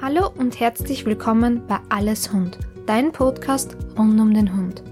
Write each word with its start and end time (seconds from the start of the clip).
Hallo 0.00 0.30
und 0.38 0.60
herzlich 0.60 1.04
willkommen 1.06 1.66
bei 1.66 1.80
Alles 1.88 2.32
Hund, 2.32 2.56
dein 2.86 3.10
Podcast 3.10 3.76
rund 3.98 4.20
um 4.20 4.32
den 4.32 4.56
Hund. 4.56 4.84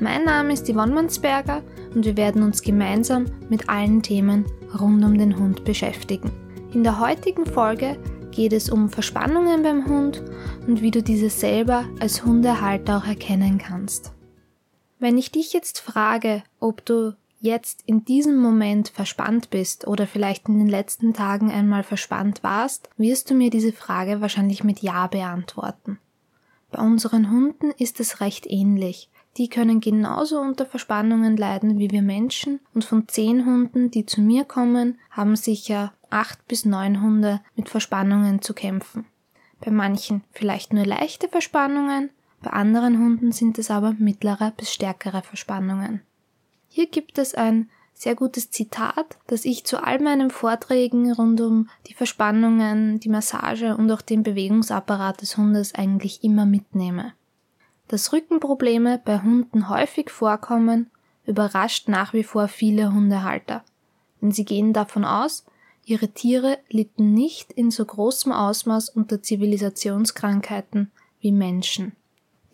Mein 0.00 0.24
Name 0.24 0.54
ist 0.54 0.66
Yvonne 0.66 0.94
Mansberger 0.94 1.62
und 1.94 2.06
wir 2.06 2.16
werden 2.16 2.42
uns 2.42 2.62
gemeinsam 2.62 3.26
mit 3.50 3.68
allen 3.68 4.02
Themen 4.02 4.46
rund 4.80 5.04
um 5.04 5.18
den 5.18 5.38
Hund 5.38 5.64
beschäftigen. 5.64 6.32
In 6.72 6.82
der 6.82 6.98
heutigen 6.98 7.44
Folge 7.44 7.98
geht 8.30 8.54
es 8.54 8.70
um 8.70 8.88
Verspannungen 8.88 9.62
beim 9.62 9.86
Hund 9.86 10.22
und 10.66 10.80
wie 10.80 10.90
du 10.90 11.02
diese 11.02 11.28
selber 11.28 11.84
als 12.00 12.24
Hundehalter 12.24 12.96
auch 12.96 13.06
erkennen 13.06 13.58
kannst. 13.58 14.14
Wenn 14.98 15.18
ich 15.18 15.30
dich 15.30 15.52
jetzt 15.52 15.78
frage, 15.78 16.42
ob 16.58 16.86
du 16.86 17.14
jetzt 17.44 17.82
in 17.84 18.04
diesem 18.04 18.38
Moment 18.38 18.88
verspannt 18.88 19.50
bist 19.50 19.86
oder 19.86 20.06
vielleicht 20.06 20.48
in 20.48 20.58
den 20.58 20.68
letzten 20.68 21.12
Tagen 21.12 21.50
einmal 21.50 21.82
verspannt 21.82 22.42
warst, 22.42 22.88
wirst 22.96 23.30
du 23.30 23.34
mir 23.34 23.50
diese 23.50 23.72
Frage 23.72 24.20
wahrscheinlich 24.22 24.64
mit 24.64 24.80
Ja 24.80 25.06
beantworten. 25.06 25.98
Bei 26.70 26.82
unseren 26.82 27.30
Hunden 27.30 27.70
ist 27.78 28.00
es 28.00 28.20
recht 28.20 28.46
ähnlich. 28.48 29.10
Die 29.36 29.48
können 29.48 29.80
genauso 29.80 30.40
unter 30.40 30.64
Verspannungen 30.64 31.36
leiden 31.36 31.78
wie 31.78 31.90
wir 31.90 32.02
Menschen 32.02 32.60
und 32.72 32.84
von 32.84 33.08
zehn 33.08 33.44
Hunden, 33.44 33.90
die 33.90 34.06
zu 34.06 34.22
mir 34.22 34.44
kommen, 34.44 34.98
haben 35.10 35.36
sicher 35.36 35.92
acht 36.10 36.46
bis 36.48 36.64
neun 36.64 37.02
Hunde 37.02 37.40
mit 37.56 37.68
Verspannungen 37.68 38.40
zu 38.40 38.54
kämpfen. 38.54 39.04
Bei 39.60 39.70
manchen 39.70 40.22
vielleicht 40.30 40.72
nur 40.72 40.86
leichte 40.86 41.28
Verspannungen, 41.28 42.10
bei 42.42 42.50
anderen 42.50 42.98
Hunden 42.98 43.32
sind 43.32 43.58
es 43.58 43.70
aber 43.70 43.94
mittlere 43.98 44.52
bis 44.56 44.72
stärkere 44.72 45.22
Verspannungen. 45.22 46.00
Hier 46.76 46.88
gibt 46.88 47.18
es 47.18 47.36
ein 47.36 47.70
sehr 47.92 48.16
gutes 48.16 48.50
Zitat, 48.50 49.16
das 49.28 49.44
ich 49.44 49.64
zu 49.64 49.80
all 49.80 50.00
meinen 50.00 50.28
Vorträgen 50.30 51.12
rund 51.12 51.40
um 51.40 51.70
die 51.86 51.94
Verspannungen, 51.94 52.98
die 52.98 53.08
Massage 53.08 53.76
und 53.76 53.88
auch 53.92 54.02
den 54.02 54.24
Bewegungsapparat 54.24 55.22
des 55.22 55.36
Hundes 55.36 55.76
eigentlich 55.76 56.24
immer 56.24 56.46
mitnehme. 56.46 57.12
Dass 57.86 58.12
Rückenprobleme 58.12 59.00
bei 59.04 59.22
Hunden 59.22 59.68
häufig 59.68 60.10
vorkommen, 60.10 60.90
überrascht 61.26 61.86
nach 61.86 62.12
wie 62.12 62.24
vor 62.24 62.48
viele 62.48 62.92
Hundehalter. 62.92 63.62
Denn 64.20 64.32
sie 64.32 64.44
gehen 64.44 64.72
davon 64.72 65.04
aus, 65.04 65.46
ihre 65.84 66.08
Tiere 66.08 66.58
litten 66.70 67.14
nicht 67.14 67.52
in 67.52 67.70
so 67.70 67.84
großem 67.84 68.32
Ausmaß 68.32 68.88
unter 68.88 69.22
Zivilisationskrankheiten 69.22 70.90
wie 71.20 71.30
Menschen. 71.30 71.92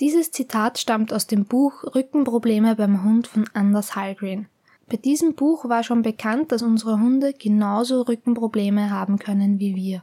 Dieses 0.00 0.30
Zitat 0.30 0.78
stammt 0.78 1.12
aus 1.12 1.26
dem 1.26 1.44
Buch 1.44 1.84
Rückenprobleme 1.94 2.74
beim 2.74 3.04
Hund 3.04 3.26
von 3.26 3.44
Anders 3.52 3.96
Hallgren. 3.96 4.46
Bei 4.88 4.96
diesem 4.96 5.34
Buch 5.34 5.68
war 5.68 5.84
schon 5.84 6.00
bekannt, 6.00 6.52
dass 6.52 6.62
unsere 6.62 6.98
Hunde 6.98 7.34
genauso 7.34 8.00
Rückenprobleme 8.00 8.88
haben 8.88 9.18
können 9.18 9.58
wie 9.58 9.76
wir. 9.76 10.02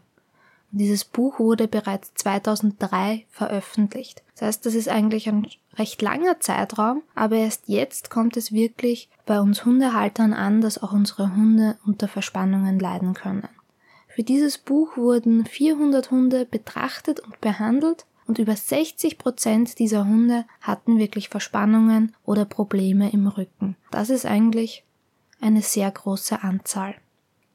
Und 0.71 0.81
dieses 0.81 1.03
Buch 1.03 1.39
wurde 1.39 1.67
bereits 1.67 2.13
2003 2.13 3.25
veröffentlicht. 3.31 4.21
Das 4.33 4.43
heißt, 4.43 4.65
das 4.67 4.75
ist 4.75 4.87
eigentlich 4.87 5.27
ein 5.27 5.47
recht 5.77 5.99
langer 6.03 6.39
Zeitraum, 6.39 7.01
aber 7.15 7.37
erst 7.37 7.67
jetzt 7.67 8.11
kommt 8.11 8.37
es 8.37 8.51
wirklich 8.51 9.09
bei 9.25 9.41
uns 9.41 9.65
Hundehaltern 9.65 10.33
an, 10.33 10.61
dass 10.61 10.81
auch 10.81 10.93
unsere 10.93 11.35
Hunde 11.35 11.75
unter 11.87 12.07
Verspannungen 12.07 12.79
leiden 12.79 13.15
können. 13.15 13.49
Für 14.07 14.21
dieses 14.21 14.59
Buch 14.59 14.95
wurden 14.95 15.45
400 15.45 16.11
Hunde 16.11 16.45
betrachtet 16.45 17.19
und 17.19 17.41
behandelt 17.41 18.05
und 18.27 18.39
über 18.39 18.55
60 18.55 19.17
Prozent 19.17 19.79
dieser 19.79 20.05
Hunde 20.05 20.45
hatten 20.61 20.99
wirklich 20.99 21.29
Verspannungen 21.29 22.15
oder 22.25 22.45
Probleme 22.45 23.11
im 23.11 23.27
Rücken. 23.27 23.75
Das 23.91 24.09
ist 24.09 24.25
eigentlich 24.25 24.83
eine 25.41 25.61
sehr 25.61 25.89
große 25.89 26.43
Anzahl. 26.43 26.95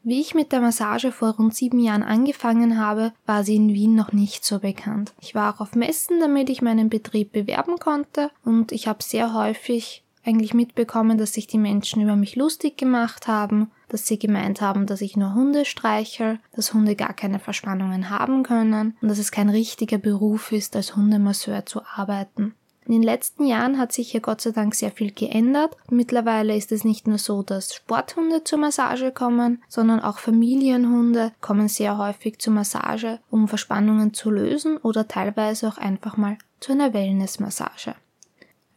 Wie 0.04 0.20
ich 0.20 0.34
mit 0.34 0.50
der 0.50 0.60
Massage 0.60 1.12
vor 1.12 1.36
rund 1.36 1.54
sieben 1.54 1.78
Jahren 1.78 2.02
angefangen 2.02 2.78
habe, 2.80 3.12
war 3.24 3.44
sie 3.44 3.54
in 3.54 3.72
Wien 3.72 3.94
noch 3.94 4.12
nicht 4.12 4.44
so 4.44 4.58
bekannt. 4.58 5.12
Ich 5.20 5.36
war 5.36 5.54
auch 5.54 5.60
auf 5.60 5.76
Messen, 5.76 6.18
damit 6.18 6.50
ich 6.50 6.60
meinen 6.60 6.88
Betrieb 6.88 7.30
bewerben 7.30 7.78
konnte 7.78 8.30
und 8.44 8.72
ich 8.72 8.88
habe 8.88 9.02
sehr 9.02 9.32
häufig 9.32 10.02
eigentlich 10.24 10.54
mitbekommen, 10.54 11.18
dass 11.18 11.34
sich 11.34 11.46
die 11.46 11.58
Menschen 11.58 12.02
über 12.02 12.16
mich 12.16 12.36
lustig 12.36 12.76
gemacht 12.76 13.28
haben, 13.28 13.70
dass 13.92 14.06
sie 14.06 14.18
gemeint 14.18 14.60
haben, 14.60 14.86
dass 14.86 15.00
ich 15.00 15.16
nur 15.16 15.34
Hunde 15.34 15.64
streichel, 15.64 16.40
dass 16.56 16.74
Hunde 16.74 16.96
gar 16.96 17.12
keine 17.12 17.38
Verspannungen 17.38 18.10
haben 18.10 18.42
können 18.42 18.96
und 19.00 19.08
dass 19.08 19.18
es 19.18 19.30
kein 19.30 19.50
richtiger 19.50 19.98
Beruf 19.98 20.50
ist, 20.52 20.74
als 20.74 20.96
Hundemasseur 20.96 21.66
zu 21.66 21.82
arbeiten. 21.84 22.54
In 22.84 22.92
den 22.92 23.02
letzten 23.02 23.46
Jahren 23.46 23.78
hat 23.78 23.92
sich 23.92 24.10
hier 24.10 24.20
Gott 24.20 24.40
sei 24.40 24.50
Dank 24.50 24.74
sehr 24.74 24.90
viel 24.90 25.12
geändert. 25.12 25.76
Mittlerweile 25.88 26.56
ist 26.56 26.72
es 26.72 26.84
nicht 26.84 27.06
nur 27.06 27.18
so, 27.18 27.42
dass 27.42 27.74
Sporthunde 27.74 28.42
zur 28.42 28.58
Massage 28.58 29.12
kommen, 29.12 29.62
sondern 29.68 30.00
auch 30.00 30.18
Familienhunde 30.18 31.32
kommen 31.40 31.68
sehr 31.68 31.96
häufig 31.96 32.40
zur 32.40 32.54
Massage, 32.54 33.20
um 33.30 33.46
Verspannungen 33.46 34.14
zu 34.14 34.30
lösen 34.30 34.78
oder 34.78 35.06
teilweise 35.06 35.68
auch 35.68 35.78
einfach 35.78 36.16
mal 36.16 36.38
zu 36.58 36.72
einer 36.72 36.92
Wellnessmassage. 36.92 37.94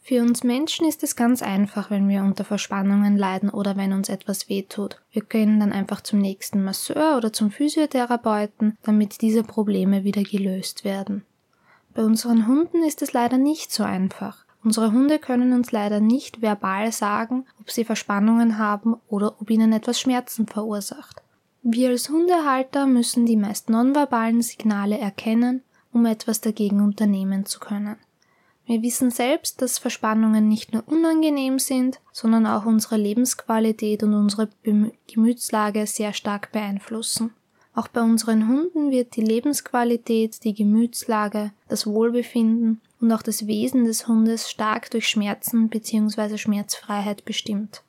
Für 0.07 0.21
uns 0.21 0.43
Menschen 0.43 0.87
ist 0.87 1.01
es 1.01 1.15
ganz 1.15 1.41
einfach, 1.41 1.89
wenn 1.89 2.07
wir 2.07 2.21
unter 2.21 2.43
Verspannungen 2.43 3.17
leiden 3.17 3.49
oder 3.49 3.75
wenn 3.75 3.91
uns 3.91 4.07
etwas 4.07 4.49
wehtut. 4.49 5.01
Wir 5.09 5.23
gehen 5.23 5.59
dann 5.59 5.71
einfach 5.71 6.01
zum 6.01 6.19
nächsten 6.19 6.63
Masseur 6.63 7.17
oder 7.17 7.33
zum 7.33 7.49
Physiotherapeuten, 7.49 8.77
damit 8.83 9.23
diese 9.23 9.41
Probleme 9.41 10.03
wieder 10.03 10.21
gelöst 10.21 10.83
werden. 10.83 11.25
Bei 11.95 12.03
unseren 12.03 12.45
Hunden 12.45 12.83
ist 12.83 13.01
es 13.01 13.13
leider 13.13 13.39
nicht 13.39 13.73
so 13.73 13.81
einfach. 13.81 14.45
Unsere 14.63 14.91
Hunde 14.91 15.17
können 15.17 15.53
uns 15.53 15.71
leider 15.71 15.99
nicht 15.99 16.39
verbal 16.39 16.91
sagen, 16.91 17.47
ob 17.59 17.71
sie 17.71 17.83
Verspannungen 17.83 18.59
haben 18.59 18.97
oder 19.07 19.41
ob 19.41 19.49
ihnen 19.49 19.73
etwas 19.73 19.99
Schmerzen 19.99 20.45
verursacht. 20.45 21.23
Wir 21.63 21.89
als 21.89 22.09
Hundehalter 22.09 22.85
müssen 22.85 23.25
die 23.25 23.37
meist 23.37 23.71
nonverbalen 23.71 24.43
Signale 24.43 24.99
erkennen, 24.99 25.63
um 25.91 26.05
etwas 26.05 26.41
dagegen 26.41 26.81
unternehmen 26.81 27.47
zu 27.47 27.59
können. 27.59 27.95
Wir 28.67 28.81
wissen 28.81 29.11
selbst, 29.11 29.61
dass 29.61 29.77
Verspannungen 29.77 30.47
nicht 30.47 30.73
nur 30.73 30.87
unangenehm 30.87 31.59
sind, 31.59 31.99
sondern 32.11 32.47
auch 32.47 32.65
unsere 32.65 32.97
Lebensqualität 32.97 34.01
und 34.01 34.15
unsere 34.15 34.49
Gemütslage 35.07 35.85
sehr 35.85 36.13
stark 36.13 36.51
beeinflussen. 36.51 37.31
Auch 37.75 37.87
bei 37.89 38.01
unseren 38.01 38.47
Hunden 38.47 38.89
wird 38.89 39.15
die 39.17 39.21
Lebensqualität, 39.21 40.43
die 40.43 40.53
Gemütslage, 40.53 41.51
das 41.67 41.85
Wohlbefinden 41.85 42.81
und 43.01 43.11
auch 43.11 43.21
das 43.21 43.45
Wesen 43.45 43.85
des 43.85 44.07
Hundes 44.07 44.49
stark 44.49 44.89
durch 44.89 45.07
Schmerzen 45.07 45.69
bzw. 45.69 46.37
Schmerzfreiheit 46.37 47.25
bestimmt. 47.25 47.83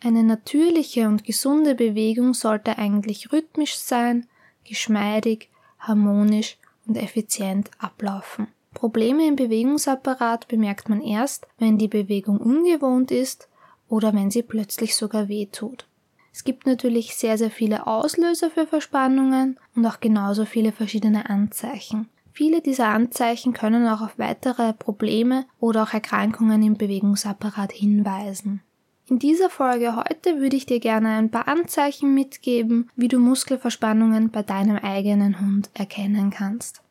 Eine 0.00 0.24
natürliche 0.24 1.06
und 1.06 1.24
gesunde 1.24 1.76
Bewegung 1.76 2.34
sollte 2.34 2.76
eigentlich 2.76 3.32
rhythmisch 3.32 3.76
sein, 3.76 4.26
geschmeidig, 4.64 5.48
harmonisch 5.78 6.58
und 6.86 6.96
effizient 6.96 7.70
ablaufen. 7.78 8.48
Probleme 8.82 9.28
im 9.28 9.36
Bewegungsapparat 9.36 10.48
bemerkt 10.48 10.88
man 10.88 11.00
erst, 11.00 11.46
wenn 11.56 11.78
die 11.78 11.86
Bewegung 11.86 12.38
ungewohnt 12.38 13.12
ist 13.12 13.48
oder 13.88 14.12
wenn 14.12 14.32
sie 14.32 14.42
plötzlich 14.42 14.96
sogar 14.96 15.28
weh 15.28 15.46
tut. 15.46 15.86
Es 16.32 16.42
gibt 16.42 16.66
natürlich 16.66 17.14
sehr, 17.14 17.38
sehr 17.38 17.52
viele 17.52 17.86
Auslöser 17.86 18.50
für 18.50 18.66
Verspannungen 18.66 19.56
und 19.76 19.86
auch 19.86 20.00
genauso 20.00 20.46
viele 20.46 20.72
verschiedene 20.72 21.30
Anzeichen. 21.30 22.08
Viele 22.32 22.60
dieser 22.60 22.88
Anzeichen 22.88 23.52
können 23.52 23.86
auch 23.86 24.00
auf 24.00 24.18
weitere 24.18 24.72
Probleme 24.72 25.44
oder 25.60 25.84
auch 25.84 25.92
Erkrankungen 25.92 26.60
im 26.64 26.76
Bewegungsapparat 26.76 27.70
hinweisen. 27.70 28.62
In 29.08 29.20
dieser 29.20 29.48
Folge 29.48 29.94
heute 29.94 30.40
würde 30.40 30.56
ich 30.56 30.66
dir 30.66 30.80
gerne 30.80 31.10
ein 31.10 31.30
paar 31.30 31.46
Anzeichen 31.46 32.14
mitgeben, 32.14 32.90
wie 32.96 33.06
du 33.06 33.20
Muskelverspannungen 33.20 34.30
bei 34.30 34.42
deinem 34.42 34.78
eigenen 34.78 35.38
Hund 35.38 35.70
erkennen 35.72 36.30
kannst. 36.30 36.81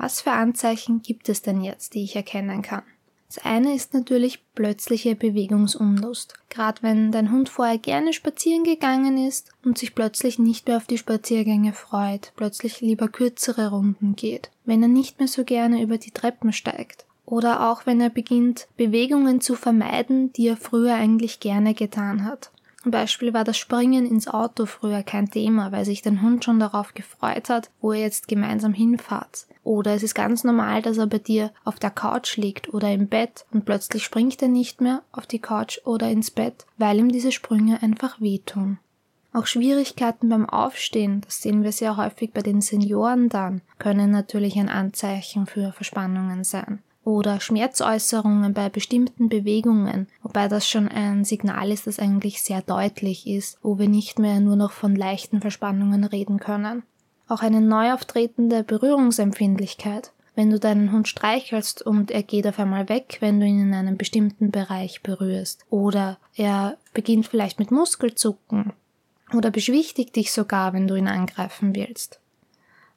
Was 0.00 0.22
für 0.22 0.32
Anzeichen 0.32 1.02
gibt 1.02 1.28
es 1.28 1.42
denn 1.42 1.60
jetzt, 1.60 1.92
die 1.92 2.02
ich 2.02 2.16
erkennen 2.16 2.62
kann? 2.62 2.84
Das 3.28 3.44
eine 3.44 3.74
ist 3.74 3.92
natürlich 3.92 4.42
plötzliche 4.54 5.14
Bewegungsunlust. 5.14 6.32
Gerade 6.48 6.82
wenn 6.82 7.12
dein 7.12 7.30
Hund 7.30 7.50
vorher 7.50 7.76
gerne 7.76 8.14
spazieren 8.14 8.64
gegangen 8.64 9.18
ist 9.28 9.52
und 9.62 9.76
sich 9.76 9.94
plötzlich 9.94 10.38
nicht 10.38 10.66
mehr 10.66 10.78
auf 10.78 10.86
die 10.86 10.96
Spaziergänge 10.96 11.74
freut, 11.74 12.32
plötzlich 12.34 12.80
lieber 12.80 13.08
kürzere 13.08 13.68
Runden 13.68 14.16
geht, 14.16 14.50
wenn 14.64 14.82
er 14.82 14.88
nicht 14.88 15.18
mehr 15.18 15.28
so 15.28 15.44
gerne 15.44 15.82
über 15.82 15.98
die 15.98 16.12
Treppen 16.12 16.54
steigt. 16.54 17.04
Oder 17.26 17.70
auch 17.70 17.84
wenn 17.84 18.00
er 18.00 18.10
beginnt, 18.10 18.68
Bewegungen 18.78 19.42
zu 19.42 19.54
vermeiden, 19.54 20.32
die 20.32 20.48
er 20.48 20.56
früher 20.56 20.94
eigentlich 20.94 21.40
gerne 21.40 21.74
getan 21.74 22.24
hat. 22.24 22.50
Zum 22.82 22.92
Beispiel 22.92 23.34
war 23.34 23.44
das 23.44 23.58
Springen 23.58 24.06
ins 24.06 24.26
Auto 24.26 24.64
früher 24.64 25.02
kein 25.02 25.30
Thema, 25.30 25.70
weil 25.70 25.84
sich 25.84 26.00
dein 26.00 26.22
Hund 26.22 26.44
schon 26.44 26.58
darauf 26.58 26.94
gefreut 26.94 27.50
hat, 27.50 27.70
wo 27.82 27.92
ihr 27.92 28.00
jetzt 28.00 28.26
gemeinsam 28.26 28.72
hinfahrt. 28.72 29.46
Oder 29.64 29.94
es 29.94 30.02
ist 30.02 30.14
ganz 30.14 30.44
normal, 30.44 30.80
dass 30.80 30.96
er 30.96 31.06
bei 31.06 31.18
dir 31.18 31.52
auf 31.64 31.78
der 31.78 31.90
Couch 31.90 32.38
liegt 32.38 32.72
oder 32.72 32.90
im 32.90 33.06
Bett 33.06 33.44
und 33.52 33.66
plötzlich 33.66 34.02
springt 34.02 34.40
er 34.40 34.48
nicht 34.48 34.80
mehr 34.80 35.02
auf 35.12 35.26
die 35.26 35.40
Couch 35.40 35.78
oder 35.84 36.08
ins 36.08 36.30
Bett, 36.30 36.64
weil 36.78 36.98
ihm 36.98 37.12
diese 37.12 37.32
Sprünge 37.32 37.82
einfach 37.82 38.18
wehtun. 38.22 38.78
Auch 39.34 39.46
Schwierigkeiten 39.46 40.30
beim 40.30 40.48
Aufstehen, 40.48 41.20
das 41.20 41.42
sehen 41.42 41.62
wir 41.62 41.72
sehr 41.72 41.98
häufig 41.98 42.32
bei 42.32 42.40
den 42.40 42.62
Senioren 42.62 43.28
dann, 43.28 43.60
können 43.78 44.10
natürlich 44.10 44.58
ein 44.58 44.70
Anzeichen 44.70 45.46
für 45.46 45.72
Verspannungen 45.72 46.44
sein 46.44 46.82
oder 47.04 47.40
Schmerzäußerungen 47.40 48.52
bei 48.52 48.68
bestimmten 48.68 49.28
Bewegungen, 49.28 50.06
wobei 50.22 50.48
das 50.48 50.68
schon 50.68 50.88
ein 50.88 51.24
Signal 51.24 51.70
ist, 51.70 51.86
das 51.86 51.98
eigentlich 51.98 52.42
sehr 52.42 52.62
deutlich 52.62 53.26
ist, 53.26 53.58
wo 53.62 53.78
wir 53.78 53.88
nicht 53.88 54.18
mehr 54.18 54.40
nur 54.40 54.56
noch 54.56 54.72
von 54.72 54.94
leichten 54.94 55.40
Verspannungen 55.40 56.04
reden 56.04 56.38
können. 56.38 56.82
Auch 57.28 57.42
eine 57.42 57.60
neu 57.60 57.92
auftretende 57.92 58.64
Berührungsempfindlichkeit. 58.64 60.12
Wenn 60.34 60.50
du 60.50 60.58
deinen 60.58 60.92
Hund 60.92 61.08
streichelst 61.08 61.82
und 61.82 62.10
er 62.10 62.22
geht 62.22 62.46
auf 62.46 62.58
einmal 62.58 62.88
weg, 62.88 63.18
wenn 63.20 63.40
du 63.40 63.46
ihn 63.46 63.60
in 63.60 63.74
einem 63.74 63.96
bestimmten 63.96 64.50
Bereich 64.50 65.02
berührst. 65.02 65.64
Oder 65.70 66.18
er 66.34 66.76
beginnt 66.92 67.26
vielleicht 67.26 67.58
mit 67.58 67.70
Muskelzucken. 67.70 68.72
Oder 69.32 69.50
beschwichtigt 69.50 70.16
dich 70.16 70.32
sogar, 70.32 70.72
wenn 70.72 70.88
du 70.88 70.94
ihn 70.94 71.08
angreifen 71.08 71.74
willst. 71.74 72.20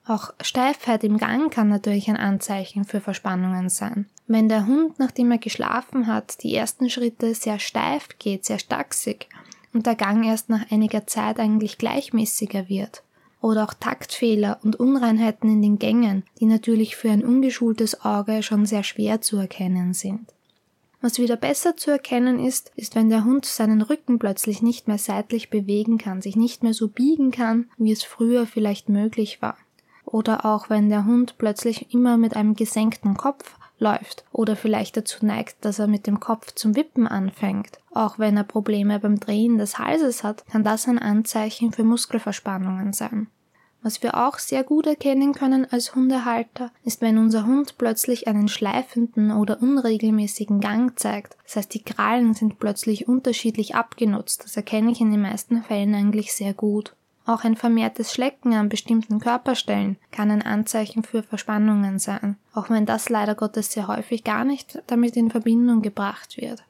Auch 0.05 0.33
Steifheit 0.41 1.05
im 1.05 1.17
Gang 1.17 1.51
kann 1.51 1.69
natürlich 1.69 2.09
ein 2.09 2.17
Anzeichen 2.17 2.83
für 2.83 2.99
Verspannungen 2.99 3.69
sein. 3.69 4.07
Wenn 4.27 4.49
der 4.49 4.67
Hund, 4.67 4.99
nachdem 4.99 5.31
er 5.31 5.37
geschlafen 5.37 6.07
hat, 6.07 6.43
die 6.43 6.53
ersten 6.53 6.89
Schritte 6.89 7.33
sehr 7.33 7.57
steif 7.57 8.09
geht, 8.19 8.43
sehr 8.43 8.59
stachsig 8.59 9.29
und 9.73 9.85
der 9.85 9.95
Gang 9.95 10.25
erst 10.25 10.49
nach 10.49 10.69
einiger 10.71 11.07
Zeit 11.07 11.39
eigentlich 11.39 11.77
gleichmäßiger 11.77 12.67
wird. 12.67 13.01
Oder 13.39 13.63
auch 13.63 13.73
Taktfehler 13.73 14.59
und 14.63 14.77
Unreinheiten 14.77 15.49
in 15.49 15.61
den 15.61 15.79
Gängen, 15.79 16.23
die 16.39 16.45
natürlich 16.45 16.95
für 16.95 17.09
ein 17.09 17.23
ungeschultes 17.23 18.03
Auge 18.03 18.43
schon 18.43 18.65
sehr 18.65 18.83
schwer 18.83 19.21
zu 19.21 19.37
erkennen 19.37 19.93
sind. 19.93 20.33
Was 21.01 21.17
wieder 21.17 21.35
besser 21.35 21.75
zu 21.75 21.91
erkennen 21.91 22.39
ist, 22.39 22.71
ist, 22.75 22.95
wenn 22.95 23.09
der 23.09 23.25
Hund 23.25 23.45
seinen 23.45 23.81
Rücken 23.81 24.19
plötzlich 24.19 24.61
nicht 24.61 24.87
mehr 24.87 24.97
seitlich 24.97 25.49
bewegen 25.49 25.97
kann, 25.97 26.21
sich 26.21 26.37
nicht 26.37 26.63
mehr 26.63 26.73
so 26.73 26.87
biegen 26.87 27.31
kann, 27.31 27.69
wie 27.77 27.91
es 27.91 28.03
früher 28.03 28.45
vielleicht 28.47 28.87
möglich 28.87 29.41
war 29.41 29.57
oder 30.13 30.45
auch 30.45 30.69
wenn 30.69 30.89
der 30.89 31.05
Hund 31.05 31.37
plötzlich 31.39 31.93
immer 31.93 32.17
mit 32.17 32.35
einem 32.35 32.53
gesenkten 32.53 33.17
Kopf 33.17 33.57
läuft 33.79 34.23
oder 34.31 34.55
vielleicht 34.55 34.95
dazu 34.95 35.25
neigt, 35.25 35.65
dass 35.65 35.79
er 35.79 35.87
mit 35.87 36.05
dem 36.05 36.19
Kopf 36.19 36.53
zum 36.53 36.75
Wippen 36.75 37.07
anfängt. 37.07 37.79
Auch 37.91 38.19
wenn 38.19 38.37
er 38.37 38.43
Probleme 38.43 38.99
beim 38.99 39.19
Drehen 39.19 39.57
des 39.57 39.79
Halses 39.79 40.23
hat, 40.23 40.45
kann 40.45 40.63
das 40.63 40.87
ein 40.87 40.99
Anzeichen 40.99 41.73
für 41.73 41.83
Muskelverspannungen 41.83 42.93
sein. 42.93 43.27
Was 43.81 44.01
wir 44.01 44.15
auch 44.25 44.37
sehr 44.37 44.63
gut 44.63 44.85
erkennen 44.85 45.33
können 45.33 45.69
als 45.69 45.93
Hundehalter, 45.93 46.71
ist, 46.85 47.01
wenn 47.01 47.17
unser 47.17 47.45
Hund 47.45 47.77
plötzlich 47.77 48.27
einen 48.27 48.47
schleifenden 48.47 49.31
oder 49.31 49.61
unregelmäßigen 49.61 50.61
Gang 50.61 50.97
zeigt. 50.97 51.35
Das 51.43 51.57
heißt, 51.57 51.73
die 51.73 51.83
Krallen 51.83 52.33
sind 52.33 52.59
plötzlich 52.59 53.09
unterschiedlich 53.09 53.75
abgenutzt. 53.75 54.45
Das 54.45 54.55
erkenne 54.55 54.91
ich 54.91 55.01
in 55.01 55.11
den 55.11 55.21
meisten 55.21 55.63
Fällen 55.63 55.93
eigentlich 55.95 56.33
sehr 56.33 56.53
gut. 56.53 56.95
Auch 57.25 57.43
ein 57.45 57.55
vermehrtes 57.55 58.11
Schlecken 58.11 58.53
an 58.53 58.67
bestimmten 58.67 59.19
Körperstellen 59.19 59.97
kann 60.11 60.29
ein 60.29 60.41
Anzeichen 60.41 61.03
für 61.03 61.23
Verspannungen 61.23 61.97
sein, 61.97 62.37
auch 62.53 62.69
wenn 62.69 62.85
das 62.85 63.07
leider 63.09 63.33
Gottes 63.33 63.71
sehr 63.71 63.87
häufig 63.87 64.23
gar 64.23 64.43
nicht 64.43 64.81
damit 64.87 65.15
in 65.15 65.31
Verbindung 65.31 65.81
gebracht 65.81 66.37
wird. 66.37 66.63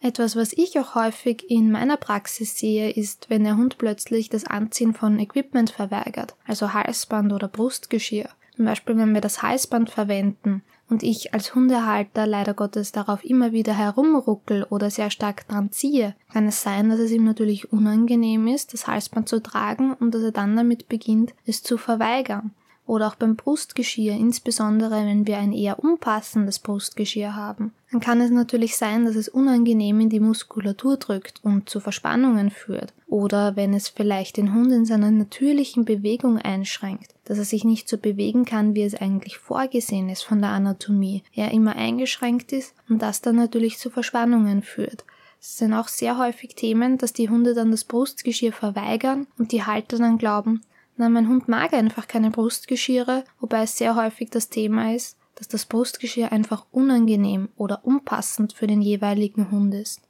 Etwas, 0.00 0.36
was 0.36 0.52
ich 0.52 0.78
auch 0.78 0.94
häufig 0.94 1.50
in 1.50 1.72
meiner 1.72 1.96
Praxis 1.96 2.56
sehe, 2.56 2.90
ist, 2.90 3.28
wenn 3.28 3.42
der 3.42 3.56
Hund 3.56 3.78
plötzlich 3.78 4.28
das 4.28 4.44
Anziehen 4.44 4.94
von 4.94 5.18
Equipment 5.18 5.70
verweigert, 5.70 6.36
also 6.46 6.72
Halsband 6.72 7.32
oder 7.32 7.48
Brustgeschirr. 7.48 8.28
Zum 8.54 8.66
Beispiel, 8.66 8.96
wenn 8.96 9.14
wir 9.14 9.20
das 9.20 9.42
Halsband 9.42 9.90
verwenden, 9.90 10.62
und 10.88 11.02
ich 11.02 11.34
als 11.34 11.54
Hundehalter 11.54 12.26
leider 12.26 12.54
Gottes 12.54 12.92
darauf 12.92 13.24
immer 13.24 13.52
wieder 13.52 13.74
herumruckel 13.74 14.64
oder 14.70 14.90
sehr 14.90 15.10
stark 15.10 15.48
dran 15.48 15.72
ziehe, 15.72 16.14
kann 16.32 16.46
es 16.46 16.62
sein, 16.62 16.90
dass 16.90 17.00
es 17.00 17.10
ihm 17.10 17.24
natürlich 17.24 17.72
unangenehm 17.72 18.46
ist, 18.46 18.72
das 18.72 18.86
Halsband 18.86 19.28
zu 19.28 19.42
tragen 19.42 19.94
und 19.94 20.14
dass 20.14 20.22
er 20.22 20.32
dann 20.32 20.56
damit 20.56 20.88
beginnt, 20.88 21.34
es 21.44 21.62
zu 21.62 21.76
verweigern. 21.76 22.52
Oder 22.86 23.08
auch 23.08 23.16
beim 23.16 23.34
Brustgeschirr, 23.34 24.14
insbesondere 24.14 25.04
wenn 25.04 25.26
wir 25.26 25.38
ein 25.38 25.52
eher 25.52 25.80
unpassendes 25.80 26.60
Brustgeschirr 26.60 27.34
haben. 27.34 27.72
Dann 27.90 28.00
kann 28.00 28.20
es 28.20 28.30
natürlich 28.30 28.76
sein, 28.76 29.04
dass 29.04 29.16
es 29.16 29.28
unangenehm 29.28 30.00
in 30.00 30.08
die 30.08 30.20
Muskulatur 30.20 30.96
drückt 30.96 31.40
und 31.42 31.68
zu 31.68 31.80
Verspannungen 31.80 32.50
führt. 32.50 32.92
Oder 33.08 33.56
wenn 33.56 33.74
es 33.74 33.88
vielleicht 33.88 34.36
den 34.36 34.54
Hund 34.54 34.72
in 34.72 34.84
seiner 34.84 35.10
natürlichen 35.10 35.84
Bewegung 35.84 36.38
einschränkt, 36.38 37.14
dass 37.24 37.38
er 37.38 37.44
sich 37.44 37.64
nicht 37.64 37.88
so 37.88 37.98
bewegen 37.98 38.44
kann, 38.44 38.74
wie 38.74 38.82
es 38.82 38.94
eigentlich 38.94 39.38
vorgesehen 39.38 40.08
ist 40.08 40.22
von 40.22 40.40
der 40.40 40.50
Anatomie, 40.50 41.22
er 41.32 41.50
immer 41.50 41.76
eingeschränkt 41.76 42.52
ist 42.52 42.74
und 42.88 43.02
das 43.02 43.20
dann 43.20 43.36
natürlich 43.36 43.78
zu 43.78 43.90
Verspannungen 43.90 44.62
führt. 44.62 45.04
Es 45.40 45.58
sind 45.58 45.74
auch 45.74 45.88
sehr 45.88 46.18
häufig 46.18 46.54
Themen, 46.54 46.98
dass 46.98 47.12
die 47.12 47.28
Hunde 47.28 47.54
dann 47.54 47.70
das 47.70 47.84
Brustgeschirr 47.84 48.52
verweigern 48.52 49.26
und 49.38 49.52
die 49.52 49.64
Halter 49.64 49.98
dann 49.98 50.18
glauben, 50.18 50.62
na, 50.96 51.08
mein 51.08 51.28
Hund 51.28 51.48
mag 51.48 51.72
einfach 51.72 52.08
keine 52.08 52.30
Brustgeschirre, 52.30 53.24
wobei 53.40 53.62
es 53.62 53.76
sehr 53.76 53.96
häufig 53.96 54.30
das 54.30 54.48
Thema 54.48 54.94
ist, 54.94 55.18
dass 55.34 55.48
das 55.48 55.66
Brustgeschirr 55.66 56.32
einfach 56.32 56.66
unangenehm 56.72 57.50
oder 57.56 57.84
unpassend 57.84 58.54
für 58.54 58.66
den 58.66 58.80
jeweiligen 58.80 59.50
Hund 59.50 59.74
ist. 59.74 60.00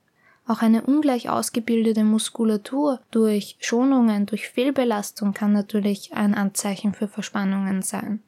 Auch 0.46 0.62
eine 0.62 0.82
ungleich 0.82 1.28
ausgebildete 1.28 2.04
Muskulatur 2.04 3.00
durch 3.10 3.56
Schonungen, 3.58 4.26
durch 4.26 4.48
Fehlbelastung 4.48 5.34
kann 5.34 5.52
natürlich 5.52 6.14
ein 6.14 6.34
Anzeichen 6.34 6.94
für 6.94 7.08
Verspannungen 7.08 7.82
sein. 7.82 8.22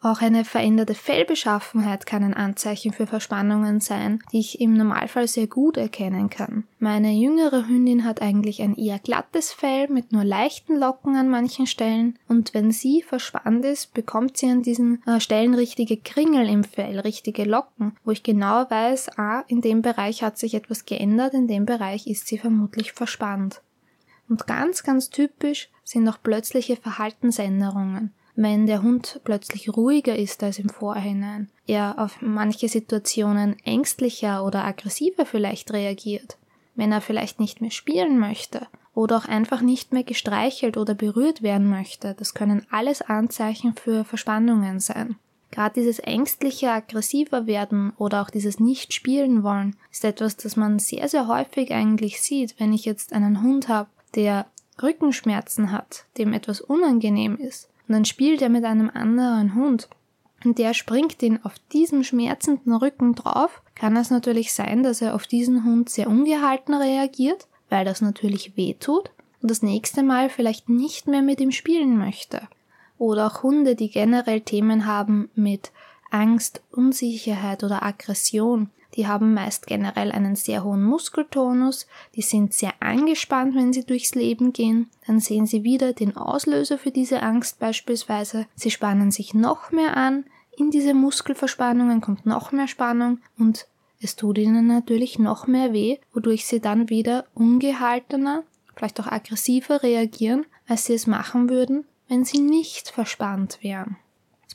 Auch 0.00 0.20
eine 0.20 0.44
veränderte 0.44 0.94
Fellbeschaffenheit 0.94 2.06
kann 2.06 2.22
ein 2.22 2.34
Anzeichen 2.34 2.92
für 2.92 3.08
Verspannungen 3.08 3.80
sein, 3.80 4.22
die 4.30 4.38
ich 4.38 4.60
im 4.60 4.74
Normalfall 4.74 5.26
sehr 5.26 5.48
gut 5.48 5.76
erkennen 5.76 6.30
kann. 6.30 6.68
Meine 6.78 7.10
jüngere 7.10 7.66
Hündin 7.66 8.04
hat 8.04 8.22
eigentlich 8.22 8.62
ein 8.62 8.76
eher 8.76 9.00
glattes 9.00 9.52
Fell 9.52 9.88
mit 9.88 10.12
nur 10.12 10.22
leichten 10.22 10.76
Locken 10.76 11.16
an 11.16 11.28
manchen 11.28 11.66
Stellen 11.66 12.16
und 12.28 12.54
wenn 12.54 12.70
sie 12.70 13.02
verspannt 13.02 13.64
ist, 13.64 13.92
bekommt 13.92 14.36
sie 14.36 14.48
an 14.48 14.62
diesen 14.62 15.02
äh, 15.04 15.18
Stellen 15.18 15.54
richtige 15.54 15.96
Kringel 15.96 16.48
im 16.48 16.62
Fell, 16.62 17.00
richtige 17.00 17.42
Locken, 17.42 17.96
wo 18.04 18.12
ich 18.12 18.22
genau 18.22 18.70
weiß, 18.70 19.18
ah, 19.18 19.42
in 19.48 19.62
dem 19.62 19.82
Bereich 19.82 20.22
hat 20.22 20.38
sich 20.38 20.54
etwas 20.54 20.84
geändert, 20.84 21.34
in 21.34 21.48
dem 21.48 21.66
Bereich 21.66 22.06
ist 22.06 22.28
sie 22.28 22.38
vermutlich 22.38 22.92
verspannt. 22.92 23.62
Und 24.28 24.46
ganz, 24.46 24.84
ganz 24.84 25.10
typisch 25.10 25.70
sind 25.82 26.08
auch 26.08 26.18
plötzliche 26.22 26.76
Verhaltensänderungen 26.76 28.12
wenn 28.40 28.68
der 28.68 28.82
Hund 28.82 29.20
plötzlich 29.24 29.68
ruhiger 29.68 30.14
ist 30.14 30.44
als 30.44 30.60
im 30.60 30.68
Vorhinein, 30.68 31.48
er 31.66 31.98
auf 31.98 32.18
manche 32.20 32.68
Situationen 32.68 33.56
ängstlicher 33.64 34.44
oder 34.44 34.64
aggressiver 34.64 35.26
vielleicht 35.26 35.72
reagiert, 35.72 36.38
wenn 36.76 36.92
er 36.92 37.00
vielleicht 37.00 37.40
nicht 37.40 37.60
mehr 37.60 37.72
spielen 37.72 38.20
möchte 38.20 38.68
oder 38.94 39.16
auch 39.16 39.24
einfach 39.24 39.60
nicht 39.60 39.92
mehr 39.92 40.04
gestreichelt 40.04 40.76
oder 40.76 40.94
berührt 40.94 41.42
werden 41.42 41.68
möchte, 41.68 42.14
das 42.16 42.32
können 42.32 42.64
alles 42.70 43.02
Anzeichen 43.02 43.74
für 43.74 44.04
Verspannungen 44.04 44.78
sein. 44.78 45.16
Gerade 45.50 45.74
dieses 45.80 45.98
ängstliche, 45.98 46.70
aggressiver 46.70 47.48
werden 47.48 47.92
oder 47.96 48.22
auch 48.22 48.30
dieses 48.30 48.60
nicht 48.60 48.94
spielen 48.94 49.42
wollen 49.42 49.74
ist 49.90 50.04
etwas, 50.04 50.36
das 50.36 50.54
man 50.54 50.78
sehr, 50.78 51.08
sehr 51.08 51.26
häufig 51.26 51.72
eigentlich 51.72 52.22
sieht, 52.22 52.54
wenn 52.60 52.72
ich 52.72 52.84
jetzt 52.84 53.12
einen 53.12 53.42
Hund 53.42 53.66
habe, 53.66 53.88
der 54.14 54.46
Rückenschmerzen 54.80 55.72
hat, 55.72 56.04
dem 56.18 56.32
etwas 56.32 56.60
unangenehm 56.60 57.36
ist 57.36 57.67
und 57.88 57.94
dann 57.94 58.04
spielt 58.04 58.42
er 58.42 58.50
mit 58.50 58.64
einem 58.64 58.90
anderen 58.92 59.54
Hund. 59.54 59.88
Und 60.44 60.58
der 60.58 60.74
springt 60.74 61.20
ihn 61.22 61.40
auf 61.42 61.54
diesem 61.72 62.04
schmerzenden 62.04 62.74
Rücken 62.74 63.14
drauf, 63.14 63.62
kann 63.74 63.96
es 63.96 64.10
natürlich 64.10 64.52
sein, 64.52 64.82
dass 64.82 65.02
er 65.02 65.14
auf 65.14 65.26
diesen 65.26 65.64
Hund 65.64 65.88
sehr 65.88 66.08
ungehalten 66.08 66.74
reagiert, 66.74 67.48
weil 67.70 67.84
das 67.84 68.00
natürlich 68.00 68.56
weh 68.56 68.74
tut 68.74 69.10
und 69.42 69.50
das 69.50 69.62
nächste 69.62 70.02
Mal 70.02 70.28
vielleicht 70.30 70.68
nicht 70.68 71.08
mehr 71.08 71.22
mit 71.22 71.40
ihm 71.40 71.50
spielen 71.50 71.98
möchte. 71.98 72.42
Oder 72.98 73.26
auch 73.26 73.42
Hunde, 73.42 73.74
die 73.74 73.90
generell 73.90 74.40
Themen 74.40 74.86
haben 74.86 75.30
mit 75.34 75.72
Angst, 76.10 76.62
Unsicherheit 76.70 77.64
oder 77.64 77.82
Aggression, 77.82 78.70
die 78.94 79.06
haben 79.06 79.34
meist 79.34 79.66
generell 79.66 80.12
einen 80.12 80.34
sehr 80.34 80.64
hohen 80.64 80.82
Muskeltonus, 80.82 81.86
die 82.14 82.22
sind 82.22 82.54
sehr 82.54 82.72
angespannt, 82.80 83.54
wenn 83.54 83.72
sie 83.72 83.84
durchs 83.84 84.14
Leben 84.14 84.52
gehen. 84.52 84.88
Dann 85.06 85.20
sehen 85.20 85.46
sie 85.46 85.62
wieder 85.62 85.92
den 85.92 86.16
Auslöser 86.16 86.78
für 86.78 86.90
diese 86.90 87.22
Angst 87.22 87.58
beispielsweise. 87.58 88.46
Sie 88.54 88.70
spannen 88.70 89.10
sich 89.10 89.34
noch 89.34 89.70
mehr 89.70 89.96
an. 89.96 90.24
In 90.56 90.70
diese 90.70 90.94
Muskelverspannungen 90.94 92.00
kommt 92.00 92.26
noch 92.26 92.50
mehr 92.50 92.66
Spannung 92.66 93.20
und 93.38 93.66
es 94.00 94.16
tut 94.16 94.38
ihnen 94.38 94.66
natürlich 94.66 95.18
noch 95.18 95.46
mehr 95.46 95.72
weh, 95.72 95.98
wodurch 96.12 96.46
sie 96.46 96.60
dann 96.60 96.88
wieder 96.88 97.26
ungehaltener, 97.34 98.44
vielleicht 98.74 99.00
auch 99.00 99.06
aggressiver 99.06 99.82
reagieren, 99.82 100.46
als 100.66 100.84
sie 100.84 100.94
es 100.94 101.06
machen 101.06 101.48
würden, 101.48 101.84
wenn 102.08 102.24
sie 102.24 102.38
nicht 102.38 102.90
verspannt 102.90 103.58
wären. 103.60 103.96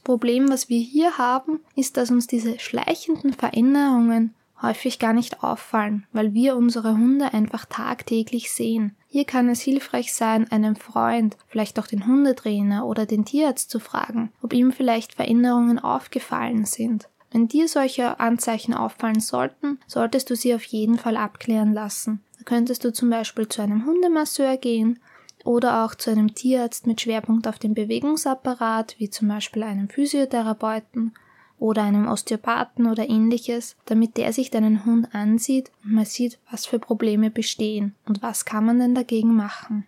Problem, 0.04 0.50
was 0.50 0.70
wir 0.70 0.80
hier 0.80 1.18
haben, 1.18 1.60
ist, 1.76 1.98
dass 1.98 2.12
uns 2.12 2.28
diese 2.28 2.60
schleichenden 2.60 3.34
Veränderungen 3.34 4.34
häufig 4.62 4.98
gar 4.98 5.14
nicht 5.14 5.44
auffallen, 5.44 6.06
weil 6.14 6.34
wir 6.34 6.56
unsere 6.56 6.94
Hunde 6.94 7.34
einfach 7.34 7.66
tagtäglich 7.66 8.52
sehen. 8.52 8.96
Hier 9.08 9.26
kann 9.26 9.50
es 9.50 9.62
hilfreich 9.62 10.14
sein, 10.14 10.50
einen 10.52 10.76
Freund, 10.76 11.38
vielleicht 11.48 11.78
auch 11.80 11.88
den 11.88 12.08
Hundetrainer 12.08 12.86
oder 12.86 13.06
den 13.06 13.26
Tierarzt 13.26 13.70
zu 13.70 13.80
fragen, 13.80 14.32
ob 14.42 14.54
ihm 14.54 14.72
vielleicht 14.72 15.14
Veränderungen 15.14 15.80
aufgefallen 15.80 16.66
sind. 16.66 17.10
Wenn 17.32 17.48
dir 17.48 17.68
solche 17.68 18.20
Anzeichen 18.20 18.74
auffallen 18.74 19.20
sollten, 19.20 19.80
solltest 19.88 20.30
du 20.30 20.36
sie 20.36 20.54
auf 20.54 20.64
jeden 20.64 20.98
Fall 20.98 21.18
abklären 21.18 21.74
lassen. 21.74 22.22
Da 22.38 22.44
könntest 22.44 22.84
du 22.84 22.94
zum 22.94 23.10
Beispiel 23.10 23.48
zu 23.48 23.62
einem 23.62 23.86
Hundemasseur 23.86 24.58
gehen 24.58 25.00
oder 25.44 25.84
auch 25.84 25.96
zu 25.96 26.10
einem 26.10 26.34
Tierarzt 26.34 26.88
mit 26.88 27.02
Schwerpunkt 27.02 27.48
auf 27.48 27.60
dem 27.60 27.74
Bewegungsapparat, 27.74 28.96
wie 28.98 29.10
zum 29.10 29.28
Beispiel 29.28 29.64
einem 29.64 29.90
Physiotherapeuten 29.90 31.14
oder 31.60 31.84
einem 31.84 32.08
Osteopathen 32.08 32.88
oder 32.88 33.10
ähnliches, 33.10 33.76
damit 33.86 34.18
der 34.18 34.34
sich 34.34 34.52
deinen 34.52 34.86
Hund 34.86 35.14
ansieht 35.14 35.72
und 35.84 35.94
mal 35.94 36.06
sieht, 36.06 36.40
was 36.52 36.66
für 36.66 36.80
Probleme 36.80 37.30
bestehen 37.30 37.96
und 38.06 38.22
was 38.22 38.46
kann 38.46 38.66
man 38.66 38.80
denn 38.80 38.96
dagegen 38.96 39.36
machen. 39.36 39.86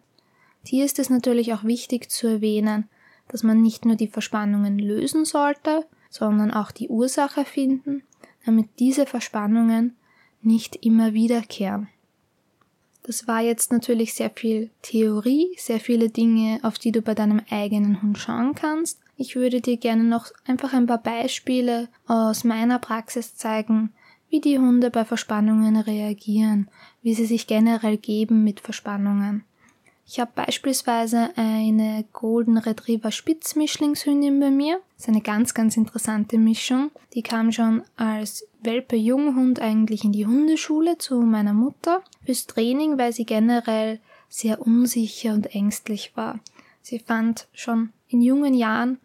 Hier 0.64 0.86
ist 0.86 1.00
es 1.00 1.10
natürlich 1.10 1.54
auch 1.54 1.64
wichtig 1.64 2.10
zu 2.10 2.28
erwähnen, 2.28 2.90
dass 3.28 3.44
man 3.44 3.62
nicht 3.62 3.86
nur 3.86 3.96
die 3.96 4.08
Verspannungen 4.08 4.80
lösen 4.80 5.26
sollte, 5.26 5.86
sondern 6.10 6.52
auch 6.52 6.72
die 6.72 6.88
Ursache 6.88 7.46
finden, 7.46 8.04
damit 8.46 8.70
diese 8.80 9.06
Verspannungen 9.06 9.96
nicht 10.42 10.78
immer 10.86 11.14
wiederkehren. 11.14 11.90
Das 13.06 13.28
war 13.28 13.40
jetzt 13.40 13.72
natürlich 13.72 14.16
sehr 14.16 14.32
viel 14.32 14.72
Theorie, 14.82 15.56
sehr 15.60 15.80
viele 15.80 16.10
Dinge, 16.10 16.60
auf 16.64 16.80
die 16.80 16.92
du 16.92 17.04
bei 17.04 17.14
deinem 17.14 17.40
eigenen 17.52 18.02
Hund 18.02 18.18
schauen 18.18 18.56
kannst. 18.56 19.00
Ich 19.16 19.36
würde 19.36 19.62
dir 19.62 19.78
gerne 19.78 20.04
noch 20.04 20.32
einfach 20.48 20.74
ein 20.74 20.88
paar 20.88 20.98
Beispiele 20.98 21.88
aus 22.08 22.44
meiner 22.44 22.80
Praxis 22.80 23.36
zeigen, 23.36 23.94
wie 24.30 24.42
die 24.42 24.58
Hunde 24.58 24.90
bei 24.90 25.06
Verspannungen 25.06 25.78
reagieren, 25.78 26.68
wie 27.04 27.14
sie 27.14 27.28
sich 27.28 27.46
generell 27.46 27.98
geben 27.98 28.44
mit 28.44 28.60
Verspannungen. 28.60 29.44
Ich 30.08 30.20
habe 30.20 30.32
beispielsweise 30.36 31.32
eine 31.36 32.06
Golden 32.14 32.58
Retriever 32.58 33.12
Spitzmischlingshündin 33.12 34.40
bei 34.40 34.52
mir. 34.52 34.80
Das 34.94 35.06
ist 35.06 35.10
eine 35.10 35.22
ganz, 35.22 35.56
ganz 35.56 35.78
interessante 35.78 36.38
Mischung. 36.38 36.92
Die 37.16 37.24
kam 37.24 37.52
schon 37.52 37.82
als 37.96 38.48
Welpe 38.62 38.96
Junghund 38.96 39.60
eigentlich 39.60 40.04
in 40.04 40.12
die 40.12 40.28
Hundeschule 40.28 41.00
zu 41.00 41.22
meiner 41.22 41.54
Mutter 41.54 42.04
fürs 42.24 42.46
Training, 42.46 43.00
weil 43.00 43.14
sie 43.14 43.26
generell 43.26 44.00
sehr 44.30 44.62
unsicher 44.62 45.34
und 45.34 45.56
ängstlich 45.56 46.16
war. 46.16 46.40
Sie 46.84 47.00
fand 47.00 47.48
schon 47.52 47.90
in 48.08 48.22
jungen 48.22 48.54
Jahren 48.54 49.00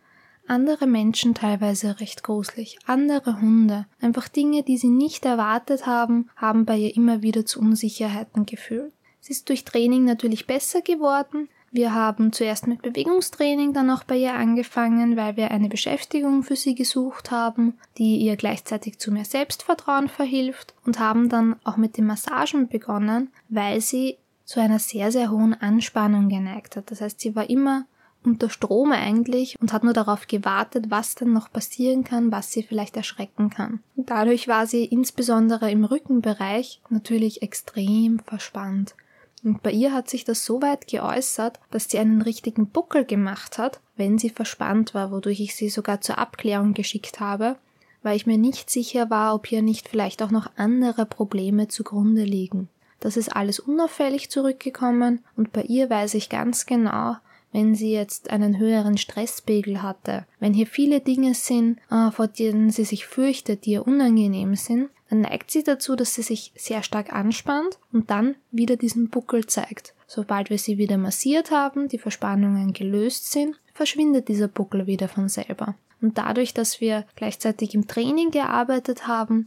andere 0.46 0.86
Menschen 0.86 1.34
teilweise 1.34 2.00
recht 2.00 2.24
gruselig, 2.24 2.78
andere 2.84 3.40
Hunde, 3.40 3.86
einfach 4.00 4.28
Dinge, 4.28 4.64
die 4.64 4.76
sie 4.76 4.88
nicht 4.88 5.24
erwartet 5.24 5.86
haben, 5.86 6.28
haben 6.36 6.64
bei 6.64 6.76
ihr 6.76 6.94
immer 6.94 7.22
wieder 7.22 7.46
zu 7.46 7.60
Unsicherheiten 7.60 8.46
geführt. 8.46 8.92
Sie 9.20 9.32
ist 9.32 9.48
durch 9.48 9.64
Training 9.64 10.04
natürlich 10.04 10.46
besser 10.46 10.80
geworden. 10.80 11.48
Wir 11.72 11.94
haben 11.94 12.32
zuerst 12.32 12.66
mit 12.66 12.82
Bewegungstraining 12.82 13.72
dann 13.72 13.90
auch 13.90 14.02
bei 14.02 14.16
ihr 14.16 14.34
angefangen, 14.34 15.16
weil 15.16 15.36
wir 15.36 15.52
eine 15.52 15.68
Beschäftigung 15.68 16.42
für 16.42 16.56
sie 16.56 16.74
gesucht 16.74 17.30
haben, 17.30 17.74
die 17.96 18.16
ihr 18.16 18.36
gleichzeitig 18.36 18.98
zu 18.98 19.12
mehr 19.12 19.24
Selbstvertrauen 19.24 20.08
verhilft 20.08 20.74
und 20.84 20.98
haben 20.98 21.28
dann 21.28 21.56
auch 21.62 21.76
mit 21.76 21.96
den 21.96 22.06
Massagen 22.06 22.68
begonnen, 22.68 23.30
weil 23.48 23.80
sie 23.80 24.16
zu 24.44 24.58
einer 24.58 24.80
sehr, 24.80 25.12
sehr 25.12 25.30
hohen 25.30 25.54
Anspannung 25.54 26.28
geneigt 26.28 26.74
hat. 26.74 26.90
Das 26.90 27.00
heißt, 27.00 27.20
sie 27.20 27.36
war 27.36 27.48
immer 27.48 27.86
unter 28.24 28.50
Strom 28.50 28.90
eigentlich 28.90 29.56
und 29.60 29.72
hat 29.72 29.84
nur 29.84 29.92
darauf 29.92 30.26
gewartet, 30.26 30.86
was 30.88 31.14
denn 31.14 31.32
noch 31.32 31.52
passieren 31.52 32.02
kann, 32.02 32.32
was 32.32 32.50
sie 32.50 32.64
vielleicht 32.64 32.96
erschrecken 32.96 33.50
kann. 33.50 33.80
Dadurch 33.94 34.48
war 34.48 34.66
sie 34.66 34.84
insbesondere 34.84 35.70
im 35.70 35.84
Rückenbereich 35.84 36.80
natürlich 36.90 37.42
extrem 37.42 38.18
verspannt. 38.18 38.94
Und 39.42 39.62
bei 39.62 39.70
ihr 39.70 39.92
hat 39.92 40.10
sich 40.10 40.24
das 40.24 40.44
so 40.44 40.60
weit 40.60 40.86
geäußert, 40.86 41.60
dass 41.70 41.88
sie 41.88 41.98
einen 41.98 42.22
richtigen 42.22 42.66
Buckel 42.68 43.04
gemacht 43.04 43.58
hat, 43.58 43.80
wenn 43.96 44.18
sie 44.18 44.30
verspannt 44.30 44.94
war, 44.94 45.10
wodurch 45.10 45.40
ich 45.40 45.54
sie 45.54 45.70
sogar 45.70 46.00
zur 46.00 46.18
Abklärung 46.18 46.74
geschickt 46.74 47.20
habe, 47.20 47.56
weil 48.02 48.16
ich 48.16 48.26
mir 48.26 48.38
nicht 48.38 48.70
sicher 48.70 49.08
war, 49.10 49.34
ob 49.34 49.46
hier 49.46 49.62
nicht 49.62 49.88
vielleicht 49.88 50.22
auch 50.22 50.30
noch 50.30 50.50
andere 50.56 51.06
Probleme 51.06 51.68
zugrunde 51.68 52.24
liegen. 52.24 52.68
Das 52.98 53.16
ist 53.16 53.34
alles 53.34 53.58
unauffällig 53.58 54.30
zurückgekommen 54.30 55.24
und 55.36 55.52
bei 55.52 55.62
ihr 55.62 55.88
weiß 55.88 56.14
ich 56.14 56.28
ganz 56.28 56.66
genau, 56.66 57.16
wenn 57.52 57.74
sie 57.74 57.92
jetzt 57.92 58.30
einen 58.30 58.58
höheren 58.58 58.96
Stresspegel 58.96 59.82
hatte, 59.82 60.26
wenn 60.38 60.54
hier 60.54 60.66
viele 60.66 61.00
Dinge 61.00 61.34
sind, 61.34 61.78
äh, 61.90 62.10
vor 62.10 62.28
denen 62.28 62.70
sie 62.70 62.84
sich 62.84 63.06
fürchtet, 63.06 63.64
die 63.64 63.72
ihr 63.72 63.86
unangenehm 63.86 64.54
sind, 64.54 64.90
dann 65.10 65.22
neigt 65.22 65.50
sie 65.50 65.64
dazu, 65.64 65.96
dass 65.96 66.14
sie 66.14 66.22
sich 66.22 66.52
sehr 66.56 66.84
stark 66.84 67.12
anspannt 67.12 67.78
und 67.92 68.10
dann 68.10 68.36
wieder 68.52 68.76
diesen 68.76 69.10
Buckel 69.10 69.44
zeigt. 69.46 69.92
Sobald 70.06 70.50
wir 70.50 70.58
sie 70.58 70.78
wieder 70.78 70.98
massiert 70.98 71.50
haben, 71.50 71.88
die 71.88 71.98
Verspannungen 71.98 72.72
gelöst 72.72 73.32
sind, 73.32 73.60
verschwindet 73.74 74.28
dieser 74.28 74.48
Buckel 74.48 74.86
wieder 74.86 75.08
von 75.08 75.28
selber. 75.28 75.74
Und 76.00 76.16
dadurch, 76.16 76.54
dass 76.54 76.80
wir 76.80 77.04
gleichzeitig 77.16 77.74
im 77.74 77.88
Training 77.88 78.30
gearbeitet 78.30 79.08
haben 79.08 79.44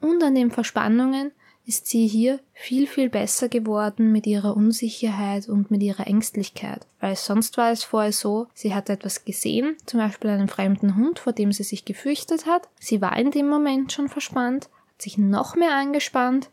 und 0.00 0.22
an 0.22 0.34
den 0.34 0.50
Verspannungen, 0.50 1.32
ist 1.64 1.88
sie 1.88 2.06
hier 2.06 2.38
viel, 2.52 2.86
viel 2.86 3.08
besser 3.08 3.48
geworden 3.48 4.12
mit 4.12 4.26
ihrer 4.26 4.56
Unsicherheit 4.56 5.48
und 5.48 5.70
mit 5.70 5.82
ihrer 5.82 6.06
Ängstlichkeit. 6.06 6.86
Weil 7.00 7.16
sonst 7.16 7.56
war 7.56 7.72
es 7.72 7.82
vorher 7.82 8.12
so, 8.12 8.46
sie 8.54 8.72
hatte 8.72 8.92
etwas 8.92 9.24
gesehen, 9.24 9.76
zum 9.84 9.98
Beispiel 9.98 10.30
einen 10.30 10.48
fremden 10.48 10.94
Hund, 10.94 11.18
vor 11.18 11.32
dem 11.32 11.50
sie 11.50 11.64
sich 11.64 11.84
gefürchtet 11.84 12.46
hat. 12.46 12.68
Sie 12.78 13.00
war 13.00 13.18
in 13.18 13.32
dem 13.32 13.48
Moment 13.48 13.92
schon 13.92 14.08
verspannt, 14.08 14.68
hat 14.96 15.02
sich 15.02 15.18
noch 15.18 15.56
mehr 15.56 15.74
angespannt, 15.74 16.48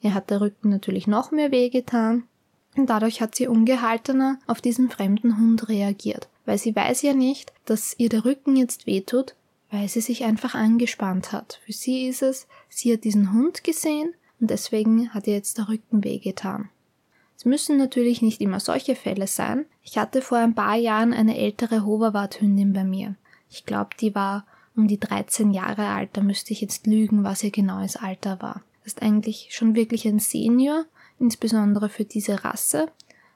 ihr 0.00 0.14
hat 0.14 0.30
der 0.30 0.40
Rücken 0.40 0.70
natürlich 0.70 1.06
noch 1.06 1.30
mehr 1.30 1.50
wehgetan 1.50 2.24
und 2.74 2.88
dadurch 2.88 3.20
hat 3.20 3.34
sie 3.34 3.46
ungehaltener 3.46 4.38
auf 4.46 4.62
diesen 4.62 4.88
fremden 4.88 5.36
Hund 5.36 5.68
reagiert. 5.68 6.30
Weil 6.46 6.56
sie 6.56 6.74
weiß 6.74 7.02
ja 7.02 7.12
nicht, 7.12 7.52
dass 7.66 7.94
ihr 7.98 8.08
der 8.08 8.24
Rücken 8.24 8.56
jetzt 8.56 8.86
wehtut, 8.86 9.34
weil 9.70 9.88
sie 9.88 10.00
sich 10.00 10.24
einfach 10.24 10.54
angespannt 10.54 11.32
hat. 11.32 11.60
Für 11.66 11.74
sie 11.74 12.06
ist 12.06 12.22
es, 12.22 12.46
sie 12.70 12.94
hat 12.94 13.04
diesen 13.04 13.34
Hund 13.34 13.62
gesehen 13.62 14.14
und 14.40 14.48
deswegen 14.48 15.12
hat 15.12 15.26
ihr 15.26 15.34
jetzt 15.34 15.58
der 15.58 15.68
Rücken 15.68 16.02
wehgetan. 16.02 16.70
Es 17.36 17.44
müssen 17.44 17.76
natürlich 17.76 18.22
nicht 18.22 18.40
immer 18.40 18.58
solche 18.58 18.96
Fälle 18.96 19.26
sein. 19.26 19.66
Ich 19.82 19.98
hatte 19.98 20.22
vor 20.22 20.38
ein 20.38 20.54
paar 20.54 20.76
Jahren 20.76 21.12
eine 21.12 21.36
ältere 21.36 21.84
Hoverwart-Hündin 21.84 22.72
bei 22.72 22.84
mir. 22.84 23.16
Ich 23.50 23.66
glaube, 23.66 23.90
die 24.00 24.14
war 24.14 24.46
um 24.76 24.88
die 24.88 24.98
13 24.98 25.52
Jahre 25.52 25.88
alt, 25.88 26.10
da 26.14 26.22
müsste 26.22 26.52
ich 26.52 26.60
jetzt 26.60 26.86
lügen, 26.86 27.24
was 27.24 27.42
ihr 27.42 27.50
genaues 27.50 27.96
Alter 27.96 28.40
war. 28.40 28.62
Das 28.84 28.94
ist 28.94 29.02
eigentlich 29.02 29.48
schon 29.52 29.74
wirklich 29.74 30.06
ein 30.06 30.18
Senior, 30.18 30.84
insbesondere 31.18 31.88
für 31.88 32.04
diese 32.04 32.44
Rasse. 32.44 32.88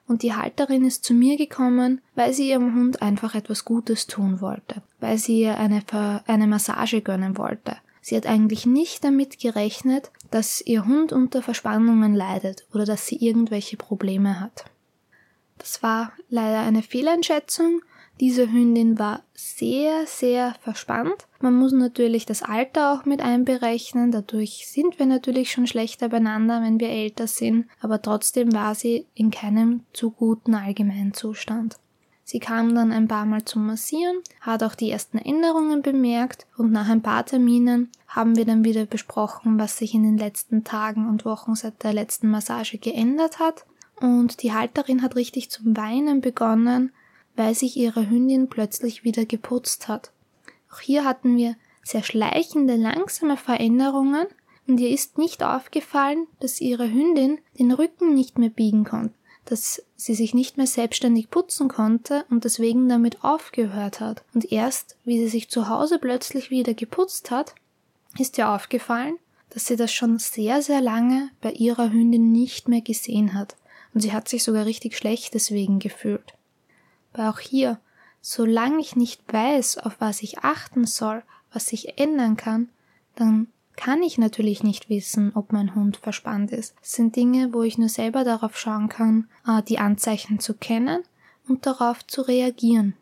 Und 0.07 0.23
die 0.23 0.33
Halterin 0.33 0.85
ist 0.85 1.03
zu 1.03 1.13
mir 1.13 1.37
gekommen, 1.37 2.01
weil 2.15 2.33
sie 2.33 2.49
ihrem 2.49 2.75
Hund 2.75 3.01
einfach 3.01 3.35
etwas 3.35 3.65
Gutes 3.65 4.07
tun 4.07 4.39
wollte, 4.39 4.81
weil 4.99 5.17
sie 5.17 5.41
ihr 5.41 5.57
eine, 5.57 5.83
eine 6.27 6.47
Massage 6.47 7.01
gönnen 7.01 7.37
wollte. 7.37 7.77
Sie 8.01 8.15
hat 8.15 8.25
eigentlich 8.25 8.65
nicht 8.65 9.03
damit 9.03 9.37
gerechnet, 9.37 10.11
dass 10.31 10.61
ihr 10.61 10.85
Hund 10.85 11.11
unter 11.11 11.41
Verspannungen 11.41 12.15
leidet 12.15 12.65
oder 12.73 12.85
dass 12.85 13.05
sie 13.05 13.17
irgendwelche 13.17 13.75
Probleme 13.75 14.39
hat. 14.39 14.63
Das 15.57 15.83
war 15.83 16.13
leider 16.29 16.61
eine 16.61 16.83
Fehleinschätzung. 16.83 17.81
Diese 18.21 18.49
Hündin 18.49 18.97
war 18.97 19.23
sehr, 19.33 20.05
sehr 20.07 20.55
verspannt. 20.61 21.26
Man 21.39 21.55
muss 21.55 21.71
natürlich 21.71 22.25
das 22.25 22.41
Alter 22.41 22.93
auch 22.93 23.05
mit 23.05 23.21
einberechnen. 23.21 24.11
Dadurch 24.11 24.67
sind 24.67 24.97
wir 24.97 25.05
natürlich 25.05 25.51
schon 25.51 25.67
schlechter 25.67 26.09
beieinander, 26.09 26.61
wenn 26.61 26.79
wir 26.79 26.89
älter 26.89 27.27
sind. 27.27 27.67
Aber 27.79 28.01
trotzdem 28.01 28.53
war 28.53 28.73
sie 28.73 29.05
in 29.13 29.29
keinem 29.29 29.81
zu 29.93 30.11
guten 30.11 30.55
Allgemeinzustand. 30.55 31.77
Sie 32.29 32.39
kam 32.39 32.75
dann 32.75 32.91
ein 32.91 33.07
paar 33.07 33.25
Mal 33.25 33.45
zum 33.45 33.65
Massieren, 33.65 34.17
hat 34.41 34.61
auch 34.61 34.75
die 34.75 34.91
ersten 34.91 35.17
Änderungen 35.17 35.81
bemerkt 35.81 36.45
und 36.57 36.73
nach 36.73 36.89
ein 36.89 37.01
paar 37.01 37.25
Terminen 37.25 37.89
haben 38.05 38.35
wir 38.35 38.43
dann 38.43 38.65
wieder 38.65 38.85
besprochen, 38.85 39.57
was 39.57 39.77
sich 39.77 39.93
in 39.93 40.03
den 40.03 40.17
letzten 40.17 40.65
Tagen 40.65 41.07
und 41.07 41.23
Wochen 41.23 41.55
seit 41.55 41.83
der 41.83 41.93
letzten 41.93 42.29
Massage 42.29 42.79
geändert 42.79 43.39
hat. 43.39 43.65
Und 44.01 44.43
die 44.43 44.51
Halterin 44.51 45.03
hat 45.03 45.15
richtig 45.15 45.49
zum 45.51 45.77
Weinen 45.77 46.19
begonnen, 46.19 46.91
weil 47.37 47.55
sich 47.55 47.77
ihre 47.77 48.09
Hündin 48.09 48.49
plötzlich 48.49 49.05
wieder 49.05 49.23
geputzt 49.23 49.87
hat. 49.87 50.11
Auch 50.71 50.79
hier 50.79 51.05
hatten 51.05 51.37
wir 51.37 51.55
sehr 51.83 52.03
schleichende, 52.03 52.75
langsame 52.75 53.37
Veränderungen 53.37 54.27
und 54.67 54.79
ihr 54.79 54.89
ist 54.89 55.17
nicht 55.17 55.43
aufgefallen, 55.43 56.27
dass 56.39 56.61
ihre 56.61 56.91
Hündin 56.91 57.39
den 57.57 57.71
Rücken 57.71 58.13
nicht 58.13 58.37
mehr 58.37 58.49
biegen 58.49 58.83
konnte 58.83 59.13
dass 59.49 59.81
sie 59.95 60.13
sich 60.13 60.33
nicht 60.33 60.57
mehr 60.57 60.67
selbstständig 60.67 61.29
putzen 61.29 61.69
konnte 61.69 62.25
und 62.29 62.43
deswegen 62.43 62.89
damit 62.89 63.23
aufgehört 63.23 63.99
hat. 64.01 64.23
Und 64.33 64.51
erst, 64.51 64.97
wie 65.05 65.19
sie 65.19 65.29
sich 65.29 65.49
zu 65.49 65.69
Hause 65.69 65.99
plötzlich 65.99 66.51
wieder 66.51 66.73
geputzt 66.73 67.31
hat, 67.31 67.55
ist 68.17 68.37
ihr 68.37 68.49
aufgefallen, 68.49 69.17
dass 69.49 69.65
sie 69.65 69.77
das 69.77 69.93
schon 69.93 70.19
sehr, 70.19 70.61
sehr 70.61 70.81
lange 70.81 71.29
bei 71.41 71.51
ihrer 71.53 71.91
Hündin 71.91 72.31
nicht 72.31 72.67
mehr 72.67 72.81
gesehen 72.81 73.33
hat. 73.33 73.55
Und 73.93 74.01
sie 74.01 74.11
hat 74.11 74.27
sich 74.27 74.43
sogar 74.43 74.65
richtig 74.65 74.97
schlecht 74.97 75.33
deswegen 75.33 75.79
gefühlt. 75.79 76.33
Aber 77.13 77.29
auch 77.29 77.39
hier, 77.39 77.79
solange 78.29 78.81
ich 78.81 78.97
nicht 78.97 79.21
weiß, 79.31 79.77
auf 79.77 79.95
was 79.99 80.21
ich 80.21 80.39
achten 80.39 80.85
soll, 80.85 81.23
was 81.53 81.67
sich 81.67 81.97
ändern 81.97 82.35
kann, 82.35 82.67
dann 83.15 83.47
kann 83.77 84.03
ich 84.03 84.17
natürlich 84.17 84.63
nicht 84.63 84.89
wissen, 84.89 85.31
ob 85.33 85.53
mein 85.53 85.75
Hund 85.75 85.95
verspannt 85.95 86.51
ist. 86.51 86.75
Es 86.81 86.91
sind 86.91 87.15
Dinge, 87.15 87.53
wo 87.53 87.63
ich 87.63 87.77
nur 87.77 87.87
selber 87.87 88.25
darauf 88.25 88.57
schauen 88.57 88.89
kann, 88.89 89.29
äh, 89.47 89.63
die 89.63 89.79
Anzeichen 89.79 90.41
zu 90.41 90.55
kennen 90.55 91.03
und 91.47 91.65
darauf 91.65 92.05
zu 92.05 92.21
reagieren. 92.21 92.95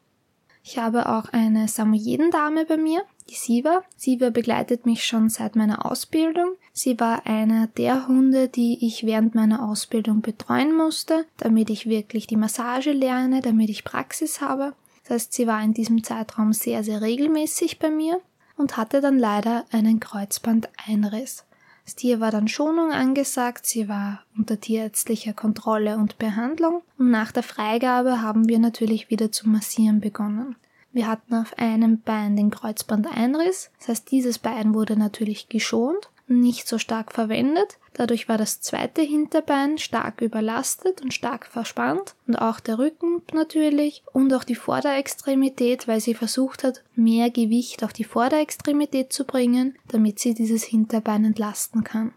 Ich 0.64 0.78
habe 0.78 1.10
auch 1.10 1.30
eine 1.34 1.68
Samoyeden-Dame 1.68 2.66
bei 2.66 2.78
mir, 2.78 3.02
die 3.28 3.34
Siva. 3.36 3.84
Siva 3.98 4.30
begleitet 4.30 4.86
mich 4.86 5.08
schon 5.08 5.30
seit 5.30 5.56
meiner 5.56 5.90
Ausbildung. 5.90 6.52
Sie 6.72 7.00
war 7.00 7.26
einer 7.26 7.66
der 7.66 8.08
Hunde, 8.08 8.48
die 8.48 8.86
ich 8.86 9.08
während 9.08 9.34
meiner 9.34 9.68
Ausbildung 9.68 10.22
betreuen 10.22 10.76
musste, 10.76 11.26
damit 11.38 11.72
ich 11.72 11.90
wirklich 11.90 12.28
die 12.28 12.38
Massage 12.38 12.92
lerne, 12.92 13.42
damit 13.42 13.72
ich 13.72 13.84
Praxis 13.84 14.40
habe. 14.40 14.74
Das 15.06 15.16
heißt, 15.16 15.34
sie 15.34 15.48
war 15.48 15.64
in 15.64 15.74
diesem 15.74 16.04
Zeitraum 16.04 16.52
sehr, 16.54 16.84
sehr 16.84 17.02
regelmäßig 17.02 17.80
bei 17.80 17.90
mir 17.90 18.20
und 18.58 18.78
hatte 18.78 19.02
dann 19.02 19.20
leider 19.20 19.66
einen 19.72 20.00
Kreuzbandeinriss. 20.00 21.46
Das 21.86 21.96
Tier 21.96 22.20
war 22.20 22.32
dann 22.32 22.48
Schonung 22.48 22.92
angesagt, 22.92 23.68
sie 23.68 23.88
war 23.88 24.24
unter 24.36 24.60
tierärztlicher 24.60 25.34
Kontrolle 25.34 25.98
und 25.98 26.18
Behandlung 26.18 26.82
und 26.98 27.12
nach 27.12 27.32
der 27.32 27.44
Freigabe 27.44 28.24
haben 28.24 28.50
wir 28.50 28.58
natürlich 28.58 29.12
wieder 29.12 29.32
zu 29.32 29.48
massieren 29.48 30.02
begonnen. 30.02 30.56
Wir 30.92 31.08
hatten 31.08 31.36
auf 31.36 31.58
einem 31.60 32.02
Bein 32.02 32.36
den 32.36 32.50
Kreuzbandeinriss, 32.50 33.70
das 33.78 33.90
heißt 33.90 34.12
dieses 34.12 34.40
Bein 34.40 34.74
wurde 34.74 34.98
natürlich 34.98 35.48
geschont 35.48 36.10
nicht 36.28 36.68
so 36.68 36.80
stark 36.80 37.12
verwendet. 37.12 37.78
Dadurch 37.98 38.28
war 38.28 38.38
das 38.38 38.60
zweite 38.60 39.02
Hinterbein 39.02 39.78
stark 39.78 40.22
überlastet 40.22 41.02
und 41.02 41.14
stark 41.14 41.46
verspannt 41.46 42.16
und 42.28 42.36
auch 42.36 42.60
der 42.60 42.78
Rücken 42.78 43.22
natürlich 43.34 44.04
und 44.12 44.34
auch 44.34 44.44
die 44.44 44.56
Vorderextremität, 44.56 45.88
weil 45.88 46.02
sie 46.02 46.14
versucht 46.14 46.66
hat, 46.66 46.84
mehr 46.96 47.30
Gewicht 47.30 47.84
auf 47.84 47.94
die 47.94 48.04
Vorderextremität 48.04 49.14
zu 49.14 49.24
bringen, 49.24 49.76
damit 49.88 50.20
sie 50.20 50.34
dieses 50.34 50.66
Hinterbein 50.66 51.24
entlasten 51.24 51.86
kann. 51.86 52.14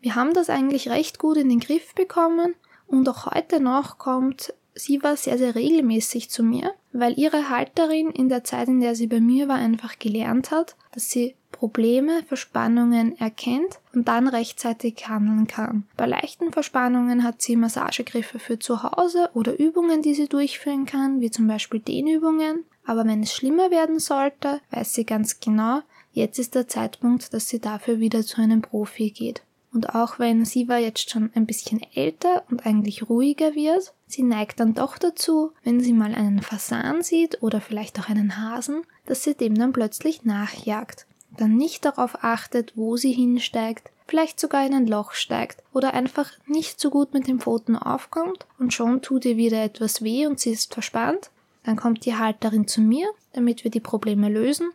Wir 0.00 0.16
haben 0.16 0.34
das 0.34 0.50
eigentlich 0.50 0.88
recht 0.88 1.20
gut 1.20 1.36
in 1.36 1.48
den 1.48 1.60
Griff 1.60 1.94
bekommen 1.94 2.54
und 2.88 3.08
auch 3.08 3.26
heute 3.26 3.60
noch 3.60 3.98
kommt 3.98 4.52
sie 4.76 5.02
war 5.02 5.16
sehr, 5.16 5.38
sehr 5.38 5.54
regelmäßig 5.54 6.30
zu 6.30 6.42
mir, 6.42 6.72
weil 6.92 7.18
ihre 7.18 7.48
Halterin 7.48 8.10
in 8.10 8.28
der 8.28 8.44
Zeit, 8.44 8.68
in 8.68 8.80
der 8.80 8.94
sie 8.94 9.06
bei 9.06 9.20
mir 9.20 9.48
war, 9.48 9.56
einfach 9.56 9.98
gelernt 9.98 10.50
hat, 10.50 10.76
dass 10.92 11.10
sie 11.10 11.34
Probleme, 11.56 12.22
Verspannungen 12.24 13.18
erkennt 13.18 13.80
und 13.94 14.08
dann 14.08 14.28
rechtzeitig 14.28 15.08
handeln 15.08 15.46
kann. 15.46 15.84
Bei 15.96 16.06
leichten 16.06 16.52
Verspannungen 16.52 17.24
hat 17.24 17.40
sie 17.40 17.56
Massagegriffe 17.56 18.38
für 18.38 18.58
zu 18.58 18.82
Hause 18.82 19.30
oder 19.34 19.58
Übungen, 19.58 20.02
die 20.02 20.14
sie 20.14 20.28
durchführen 20.28 20.84
kann, 20.84 21.20
wie 21.20 21.30
zum 21.30 21.46
Beispiel 21.46 21.80
Dehnübungen. 21.80 22.64
Aber 22.84 23.04
wenn 23.04 23.22
es 23.22 23.32
schlimmer 23.32 23.70
werden 23.70 23.98
sollte, 23.98 24.60
weiß 24.70 24.94
sie 24.94 25.04
ganz 25.04 25.40
genau, 25.40 25.80
jetzt 26.12 26.38
ist 26.38 26.54
der 26.54 26.68
Zeitpunkt, 26.68 27.32
dass 27.32 27.48
sie 27.48 27.58
dafür 27.58 27.98
wieder 27.98 28.22
zu 28.22 28.40
einem 28.40 28.62
Profi 28.62 29.10
geht. 29.10 29.42
Und 29.72 29.94
auch 29.94 30.18
wenn 30.18 30.44
Siva 30.46 30.78
jetzt 30.78 31.10
schon 31.10 31.30
ein 31.34 31.44
bisschen 31.44 31.82
älter 31.94 32.44
und 32.48 32.64
eigentlich 32.64 33.10
ruhiger 33.10 33.54
wird, 33.54 33.92
sie 34.06 34.22
neigt 34.22 34.60
dann 34.60 34.72
doch 34.72 34.96
dazu, 34.96 35.52
wenn 35.64 35.80
sie 35.80 35.92
mal 35.92 36.14
einen 36.14 36.40
Fasan 36.40 37.02
sieht 37.02 37.42
oder 37.42 37.60
vielleicht 37.60 38.00
auch 38.00 38.08
einen 38.08 38.38
Hasen, 38.38 38.84
dass 39.04 39.22
sie 39.22 39.34
dem 39.34 39.54
dann 39.54 39.74
plötzlich 39.74 40.24
nachjagt. 40.24 41.06
Dann 41.36 41.56
nicht 41.56 41.84
darauf 41.84 42.22
achtet, 42.22 42.72
wo 42.76 42.96
sie 42.96 43.12
hinsteigt, 43.12 43.90
vielleicht 44.06 44.40
sogar 44.40 44.66
in 44.66 44.74
ein 44.74 44.86
Loch 44.86 45.12
steigt 45.12 45.62
oder 45.72 45.94
einfach 45.94 46.30
nicht 46.46 46.80
so 46.80 46.90
gut 46.90 47.12
mit 47.12 47.26
den 47.26 47.40
Pfoten 47.40 47.76
aufkommt 47.76 48.46
und 48.58 48.72
schon 48.72 49.02
tut 49.02 49.24
ihr 49.24 49.36
wieder 49.36 49.62
etwas 49.62 50.02
weh 50.02 50.26
und 50.26 50.40
sie 50.40 50.50
ist 50.50 50.72
verspannt. 50.72 51.30
Dann 51.64 51.76
kommt 51.76 52.04
die 52.04 52.16
Halterin 52.16 52.68
zu 52.68 52.80
mir, 52.80 53.08
damit 53.32 53.64
wir 53.64 53.70
die 53.70 53.80
Probleme 53.80 54.28
lösen 54.28 54.70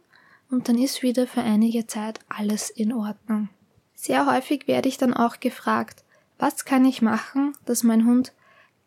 und 0.50 0.68
dann 0.68 0.78
ist 0.78 1.02
wieder 1.02 1.28
für 1.28 1.42
einige 1.42 1.88
Zeit 1.88 2.20
alles 2.28 2.70
in 2.70 2.94
Ordnung. 2.94 3.50
Sehr 3.96 4.26
häufig 4.26 4.68
werde 4.68 4.90
ich 4.90 4.98
dann 4.98 5.14
auch 5.14 5.40
gefragt, 5.40 6.04
was 6.38 6.66
kann 6.66 6.86
ich 6.86 7.02
machen, 7.02 7.54
dass 7.66 7.84
mein 7.84 8.06
Hund 8.06 8.34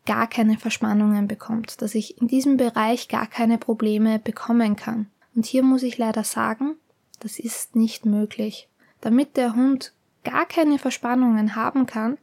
gar 0.07 0.26
keine 0.26 0.59
Verspannungen 0.59 1.28
bekommt, 1.28 1.81
dass 1.81 1.95
ich 1.95 2.21
in 2.21 2.28
diesem 2.28 2.57
Bereich 2.57 3.09
gar 3.09 3.26
keine 3.26 3.59
Probleme 3.59 4.19
bekommen 4.19 4.76
kann. 4.76 5.07
Und 5.35 5.47
hier 5.47 5.62
muss 5.62 5.83
ich 5.83 5.97
leider 5.97 6.25
sagen, 6.25 6.76
das 7.21 7.38
ist 7.38 7.76
nicht 7.76 8.06
möglich. 8.06 8.68
Damit 9.00 9.37
der 9.37 9.54
Hund 9.54 9.92
gar 10.25 10.47
keine 10.47 10.78
Verspannungen 10.78 11.54
haben 11.54 11.87
kann, 11.87 12.18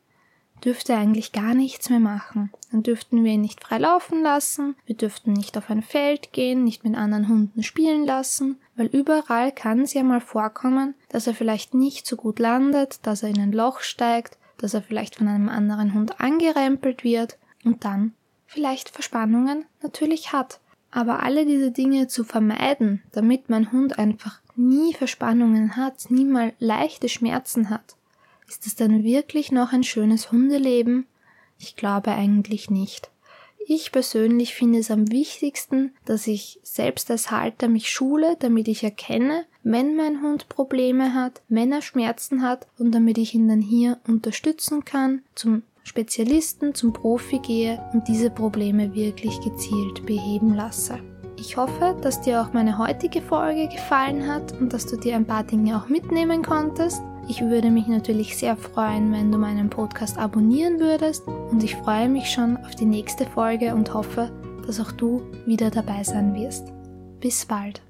dürfte 0.63 0.93
er 0.93 1.00
eigentlich 1.00 1.31
gar 1.31 1.53
nichts 1.53 1.89
mehr 1.89 2.00
machen. 2.00 2.51
Dann 2.71 2.83
dürften 2.83 3.24
wir 3.24 3.31
ihn 3.31 3.41
nicht 3.41 3.63
frei 3.63 3.79
laufen 3.79 4.21
lassen, 4.21 4.75
wir 4.86 4.95
dürften 4.95 5.33
nicht 5.33 5.57
auf 5.57 5.69
ein 5.69 5.81
Feld 5.81 6.33
gehen, 6.33 6.63
nicht 6.63 6.83
mit 6.83 6.95
anderen 6.95 7.27
Hunden 7.27 7.63
spielen 7.63 8.05
lassen, 8.05 8.57
weil 8.75 8.88
überall 8.88 9.51
kann 9.51 9.81
es 9.81 9.93
ja 9.93 10.03
mal 10.03 10.21
vorkommen, 10.21 10.93
dass 11.10 11.27
er 11.27 11.33
vielleicht 11.33 11.74
nicht 11.74 12.05
so 12.05 12.15
gut 12.15 12.39
landet, 12.39 13.00
dass 13.05 13.24
er 13.24 13.29
in 13.29 13.39
ein 13.39 13.51
Loch 13.51 13.81
steigt, 13.81 14.38
dass 14.57 14.74
er 14.74 14.81
vielleicht 14.81 15.15
von 15.15 15.27
einem 15.27 15.50
anderen 15.50 15.93
Hund 15.93 16.19
angerempelt 16.19 17.03
wird 17.03 17.38
und 17.63 17.83
dann 17.83 18.13
vielleicht 18.45 18.89
Verspannungen 18.89 19.65
natürlich 19.81 20.33
hat. 20.33 20.60
Aber 20.91 21.24
alle 21.24 21.45
diese 21.45 21.71
Dinge 21.71 22.07
zu 22.07 22.24
vermeiden, 22.24 23.01
damit 23.13 23.50
mein 23.50 23.71
Hund 23.71 23.98
einfach 23.98 24.41
nie 24.55 24.93
Verspannungen 24.93 25.77
hat, 25.77 26.12
nie 26.12 26.25
mal 26.25 26.53
leichte 26.60 27.08
Schmerzen 27.08 27.69
hat, 27.69 27.95
ist 28.47 28.67
es 28.67 28.75
dann 28.75 29.04
wirklich 29.04 29.51
noch 29.54 29.71
ein 29.71 29.84
schönes 29.84 30.32
Hundeleben? 30.32 31.08
Ich 31.58 31.77
glaube 31.77 32.12
eigentlich 32.12 32.69
nicht. 32.69 33.10
Ich 33.65 33.91
persönlich 33.93 34.54
finde 34.54 34.80
es 34.80 34.91
am 34.91 35.12
wichtigsten, 35.12 35.93
dass 36.04 36.27
ich 36.27 36.60
selbst 36.63 37.10
als 37.10 37.32
Halter 37.32 37.69
mich 37.69 37.89
schule, 37.89 38.36
damit 38.39 38.67
ich 38.67 38.84
erkenne, 38.84 39.45
wenn 39.63 39.95
mein 39.95 40.21
Hund 40.21 40.49
Probleme 40.49 41.13
hat, 41.13 41.41
wenn 41.47 41.71
er 41.71 41.82
Schmerzen 41.82 42.41
hat 42.41 42.67
und 42.77 42.91
damit 42.91 43.17
ich 43.17 43.34
ihn 43.34 43.47
dann 43.47 43.62
hier 43.62 43.99
unterstützen 44.08 44.84
kann, 44.84 45.21
zum 45.36 45.63
Spezialisten, 45.84 46.74
zum 46.74 46.94
Profi 46.94 47.39
gehe 47.39 47.82
und 47.94 48.08
diese 48.08 48.30
Probleme 48.30 48.94
wirklich 48.94 49.39
gezielt 49.41 50.06
beheben 50.06 50.56
lasse. 50.56 51.00
Ich 51.38 51.58
hoffe, 51.58 51.98
dass 52.02 52.22
dir 52.22 52.41
auch 52.41 52.54
meine 52.54 52.78
heutige 52.78 53.22
Folge 53.22 53.67
gefallen 53.67 54.28
hat 54.28 54.54
und 54.60 54.74
dass 54.74 54.86
du 54.86 54.96
dir 54.96 55.15
ein 55.15 55.26
paar 55.26 55.44
Dinge 55.44 55.76
auch 55.76 55.89
mitnehmen 55.89 56.44
konntest. 56.44 57.02
Ich 57.28 57.41
würde 57.41 57.72
mich 57.72 57.88
natürlich 57.88 58.38
sehr 58.38 58.56
freuen, 58.56 59.12
wenn 59.12 59.32
du 59.32 59.38
meinen 59.38 59.70
Podcast 59.70 60.17
abonnieren 60.17 60.80
würdest 60.80 61.28
und 61.28 61.63
ich 61.63 61.76
freue 61.76 62.10
mich 62.10 62.30
schon 62.30 62.58
auf 62.58 62.76
die 62.76 62.86
nächste 62.86 63.26
Folge 63.26 63.74
und 63.74 63.94
hoffe, 63.94 64.32
dass 64.67 64.80
auch 64.80 64.91
du 64.91 65.24
wieder 65.46 65.72
dabei 65.72 66.04
sein 66.04 66.36
wirst. 66.36 66.72
Bis 67.20 67.46
bald. 67.46 67.82